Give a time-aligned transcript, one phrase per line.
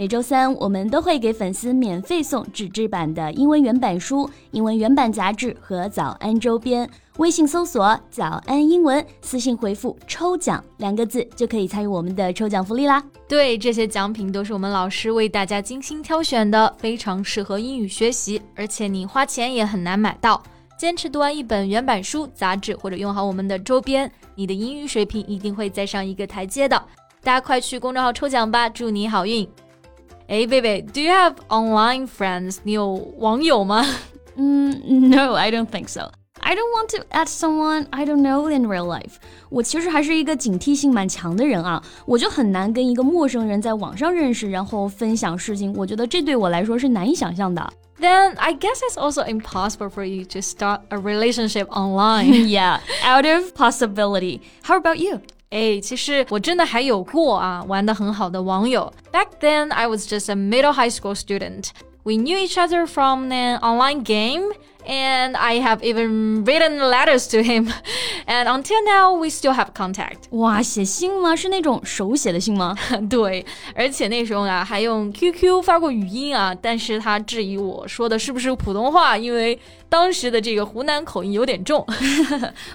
[0.00, 6.88] 每周三我们都会给粉丝免费送纸质版的英文原版书、英文原版杂志和早安周边。
[7.18, 13.04] 微信搜索“早安英文”，私信回复“抽奖”两个字就可以参与我们的抽奖福利啦。
[13.28, 20.42] 对，这些奖品都是我们老师为大家精心挑选的，非常适合英语学习，而且你花钱也很难买到。
[20.78, 26.82] 坚持读完一本原版书、杂志，或者用好我们的周边，你的英语水平一定会再上一个台阶的。
[27.22, 29.46] 大家快去公众号抽奖吧，祝你好运！
[30.29, 32.57] 哎，贝贝，Do you have online friends？
[32.63, 33.85] 你有网友吗？
[34.35, 36.11] 嗯，No，I don't think so.
[36.41, 39.13] I don't want to add someone I don't know in real life。
[39.49, 45.73] 我其实还是一个警惕性蛮强的人啊，我就很难跟一个陌生人在网上认识，然后分享事情。
[45.75, 47.73] 我觉得这对我来说是难以想象的。
[47.99, 52.47] Then I guess it's also impossible for you to start a relationship online.
[52.47, 54.41] yeah, out of possibility.
[54.63, 55.21] How about you?
[55.49, 58.91] 哎，其实我真的还有过啊，玩的很好的网友。
[59.11, 61.69] Back then, I was just a middle high school student.
[62.03, 64.51] We knew each other from an online game
[64.89, 67.71] and I have even written letters to him.
[68.27, 70.29] And until now, we still have contact.
[70.31, 71.35] 哇，写信吗？
[71.35, 72.75] 是那种手写的信吗？
[73.09, 76.55] 对，而且那时候啊，还用 QQ 发过语音啊。
[76.59, 81.83] 但是他质疑我说的是不是普通话，因为当时的这个湖南口音有点重。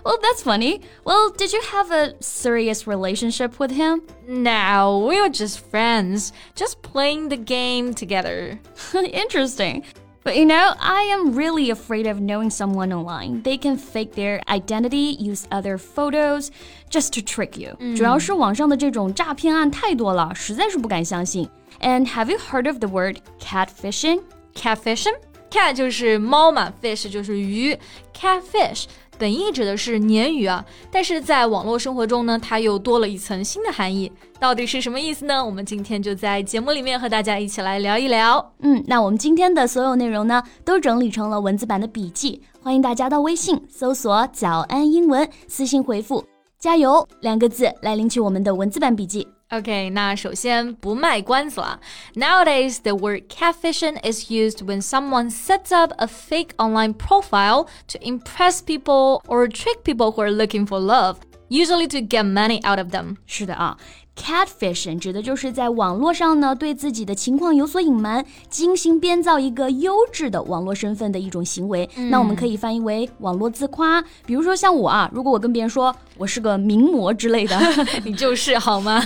[0.03, 0.81] well, that's funny.
[1.05, 4.03] Well, did you have a serious relationship with him?
[4.27, 8.59] No, we were just friends, just playing the game together.
[8.93, 9.85] Interesting.
[10.25, 13.43] But you know, I am really afraid of knowing someone online.
[13.43, 16.51] They can fake their identity, use other photos
[16.91, 17.75] just to trick you.
[17.97, 21.49] 主要是网上的这种诈骗案太多了，实在是不敢相信。
[21.81, 24.21] And have you heard of the word catfishing?
[24.55, 25.15] Catfishing?
[25.51, 27.77] Cat 就是猫嘛，fish 就是鱼，
[28.15, 28.85] catfish
[29.18, 34.12] 本意指的是鲶鱼啊，但是在网络生活中呢，它又多了一层新的含义。
[34.40, 35.44] 到底是什么意思呢？
[35.44, 38.54] 我们今天就在节目里面和大家一起来聊一聊。
[38.60, 46.24] 嗯，那我们今天的所有内容呢，都整理成了文字版的笔记，欢迎大家到微信搜索“早安英文”，私信回复
[46.60, 49.26] “加油”两个字来领取我们的文字版笔记。
[49.51, 51.81] Okay, 那首先不卖关子了。
[52.15, 58.63] Nowadays, the word catfishing is used when someone sets up a fake online profile to impress
[58.63, 61.17] people or trick people who are looking for love,
[61.49, 63.17] usually to get money out of them.
[63.27, 63.77] 是的啊。
[64.16, 71.88] Catfishing 指的就是在网络上呢，对自己的情况有所隐瞒，精心编造一个优质的网络身份的一种行为。
[71.96, 74.02] 嗯、那我们可以翻译为网络自夸。
[74.26, 77.60] 比如说像我啊，如果我跟别人说我是个名模之类的，
[78.06, 79.06] 你就是好吗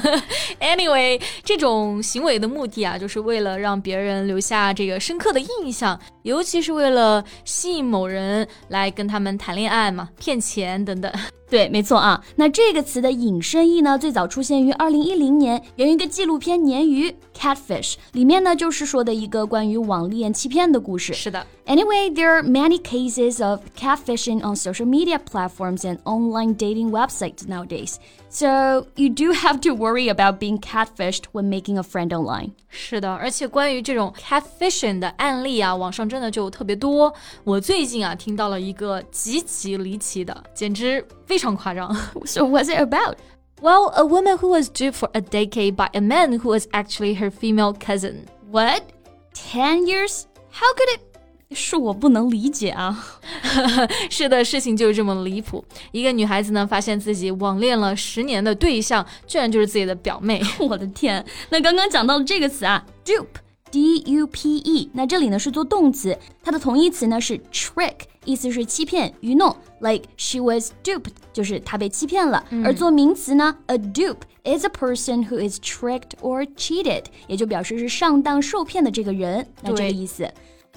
[0.62, 11.12] ？Anyway，这种行为的目的啊，就是为了让别人留下这个深刻的印象，尤其是为了吸引某人来跟他们谈恋爱嘛，骗钱等等。
[11.50, 12.24] 对，没错啊。
[12.36, 21.12] 那这个词的引申义呢，最早出现于二零一零年，源于一个纪录片《鲶鱼》（Catfish） 里面呢，就是说的一个关于网恋欺骗的故事。
[21.12, 21.44] 是的。
[21.69, 27.99] Anyway, there are many cases of catfishing on social media platforms and online dating websites nowadays.
[28.29, 32.51] So you do have to worry about being catfished when making a friend online.
[32.69, 37.15] 是的，而且关于这种 catfishing 的案例啊，网上真的就特别多。
[37.45, 41.95] 我最近啊听到了一个极其离奇的，简直非常夸张。
[42.27, 43.15] So what's it about?
[43.63, 47.15] Well, a woman who was duped for a decade by a man who was actually
[47.15, 48.27] her female cousin.
[48.51, 48.83] What?
[49.33, 50.27] Ten years?
[50.51, 51.01] How could it
[51.56, 53.20] 是我不能理解啊！
[54.10, 55.64] 是的，事情就是这么离谱。
[55.92, 60.40] 一个女孩子呢，发现自己网恋了十年的对象，居然就是自己的表妹。
[60.60, 61.26] 我的天！
[61.50, 67.96] 那刚刚讲到的这个词啊，dupe，d u p e，那这里呢是做动词，它的同义词呢是 trick，
[68.26, 69.56] 意思是欺骗、愚弄。
[69.80, 72.44] Like she was duped，就是她被欺骗了。
[72.64, 79.48] 而做名词呢，a dupe is a person who is tricked or cheated，也就表示是上当受骗的这个人。
[79.64, 80.32] 那这个意思。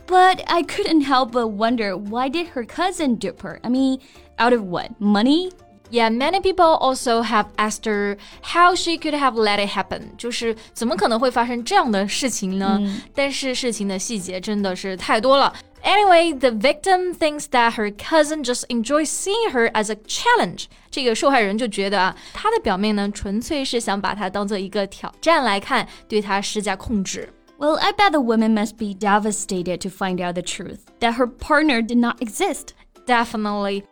[0.05, 3.59] But I couldn't help but wonder why did her cousin dupe her?
[3.63, 3.99] I mean,
[4.37, 4.91] out of what?
[4.99, 5.51] Money?
[5.89, 12.77] Yeah, many people also have asked her how she could have let it happen，就是怎么可能会发生这样的事情呢？
[12.81, 15.53] 嗯、但是事情的细节真的是太多了。
[15.83, 20.65] Anyway, the victim thinks that her cousin just enjoys seeing her as a challenge.
[20.91, 27.29] 这个受害人就觉得啊，她的表妹呢，纯粹是想把她当做一个挑战来看，对她施加控制。
[27.61, 31.27] well, I bet the woman must be devastated to find out the truth that her
[31.27, 32.73] partner did not exist.
[33.05, 33.83] Definitely.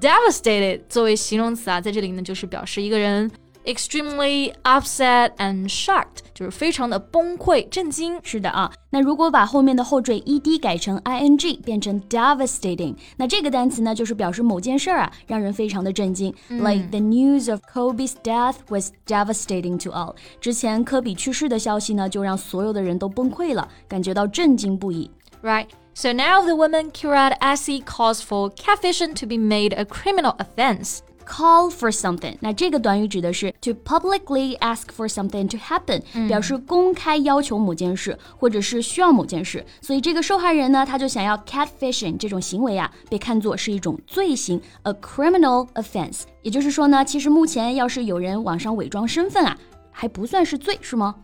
[0.00, 3.30] Devastated 作为形容词啊，在这里呢，就是表示一个人
[3.65, 8.19] extremely upset and shocked，就是非常的崩溃、震惊。
[8.23, 16.33] 是的啊，那如果把后面的后缀 ed 改成 ing，变成 devastating，那这个单词呢，就是表示某件事儿啊，让人非常的震惊。
[16.49, 20.15] 嗯、like the news of Kobe's death was devastating to all。
[20.39, 25.09] 之前科比去世的消息呢，就让所有的人都崩溃了，感觉到震惊不已。
[25.43, 25.67] Right.
[25.93, 30.99] So now the woman Kirat Assi calls for catfishing to be made a criminal offense.
[31.25, 39.65] Call for something，那这个短语指的是 to publicly ask for something to happen，、嗯、表示公开要求某件事，或者是需要某件事。
[39.81, 46.21] 所以这个受害人呢，他就想要 catfishing 这种行为啊，被看作是一种罪行，a criminal offense。
[46.43, 49.57] 也就是说呢，其实目前要是有人网上伪装身份啊，
[49.91, 51.15] 还不算是罪，是吗？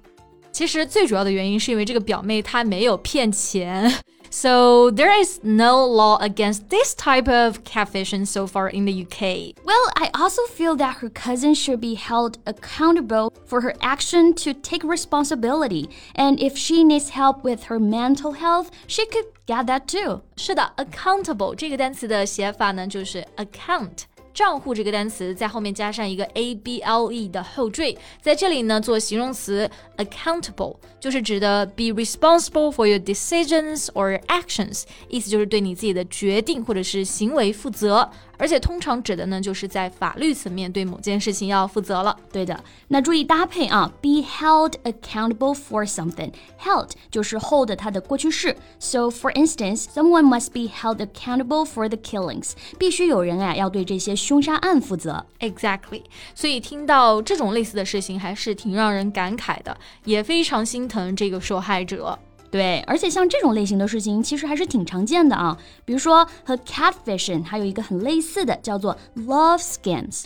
[0.51, 3.89] 其实最主要的原因是因为这个表妹她没有骗钱。
[4.30, 9.54] So there is no law against this type of catfishing so far in the UK.
[9.64, 14.52] Well, I also feel that her cousin should be held accountable for her action to
[14.52, 15.88] take responsibility.
[16.14, 20.20] And if she needs help with her mental health, she could get that too.
[20.36, 24.04] 是的，accountable 这个单词的写法呢，就是 account。
[24.32, 38.10] 账户这个单词在后面加上一个 a b l e 的后缀，在这里呢做形容词 accountable，就是指的 be responsible for your decisions or actions，意思就是对你自己的决定或者是行为负责。
[38.38, 42.14] 而且通常指的呢，就是在法律层面对某件事情要负责了。
[42.30, 48.54] 对的，那注意搭配啊，be held accountable for something。held 就是 hold 它的过去式。
[48.78, 52.52] So for instance, someone must be held accountable for the killings。
[52.78, 55.25] 必须有人啊要对这些 凶杀案负责。
[55.39, 56.03] Exactly。
[56.35, 59.75] 所以听到这种类似的事情，还是挺让人感慨的，
[60.05, 62.17] 也非常心疼这个受害者。
[62.51, 65.57] 对，而且像这种类型的事情，其实还是挺常见的啊。
[65.85, 70.25] 比如说和 catfishing 还有一个很类似的，叫做 love scams。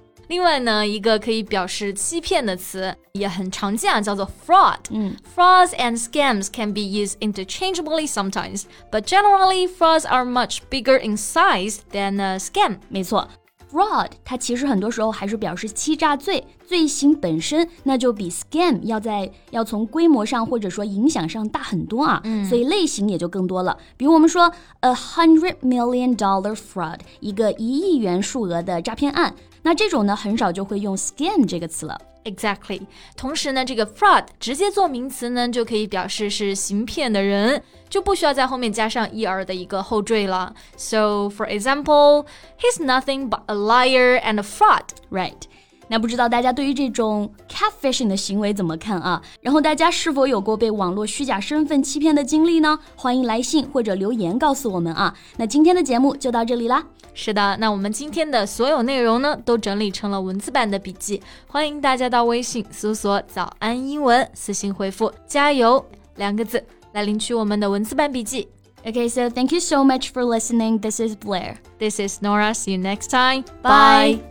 [0.30, 4.78] 另外呢，一个可以表示欺骗的词也很常见啊，叫做 fraud。
[4.90, 11.78] 嗯，frauds and scams can be used interchangeably sometimes, but generally frauds are much bigger in size
[11.92, 12.78] than a scam。
[12.88, 13.28] 没错。
[13.71, 23.77] fraud 它其实很多时候还是表示欺诈罪，罪行本身那就比 scam 要在要从规模上或者说影响上大很多啊，嗯、所以类型也就更多了。
[23.95, 24.51] 比如我们说
[24.81, 29.33] a hundred million dollar fraud，一个一亿元数额的诈骗案。
[29.63, 31.97] 那这种呢，很少就会用 scam 这个词了。
[32.24, 32.80] Exactly。
[33.16, 40.52] 同时呢，这个 fraud 直接做名词呢，就可以表示是行骗的人，就不需要在后面加上 er 的一个后缀了。
[40.76, 42.26] So for example,
[42.58, 44.86] he's nothing but a liar and a fraud.
[45.08, 45.42] Right.
[45.91, 49.21] 那不知道大家对于这种 catfishing 的行为怎么看啊？
[49.41, 52.79] 然后大家是否有过被网络虚假身份欺骗的经历呢？
[52.95, 55.13] 欢迎来信或者留言告诉我们啊！
[55.35, 56.81] 那今天的节目就到这里啦。
[57.13, 65.85] 是的，那我们今天的所有内容呢，都整理成了文字版的笔记，欢迎大家到微信搜索“早安英文”，私信回复“加油”
[66.15, 68.47] 两个字来领取我们的文字版笔记。
[68.85, 70.79] Okay, so thank you so much for listening.
[70.79, 71.57] This is Blair.
[71.79, 72.53] This is Nora.
[72.53, 73.43] See you next time.
[73.61, 74.30] Bye.